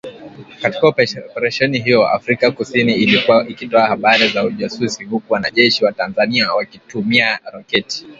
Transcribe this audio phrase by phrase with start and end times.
[0.61, 0.87] Katika
[1.29, 8.05] Operesheni hiyo, Afrika kusini ilikuwa ikitoa habari za ujasusi huku wanajeshi wa Tanzania wakitumia roketi